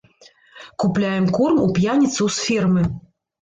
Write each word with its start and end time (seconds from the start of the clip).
Купляем 0.83 1.25
корм 1.35 1.57
у 1.65 1.67
п'яніцаў 1.77 2.33
з 2.39 2.49
фермы. 2.49 2.83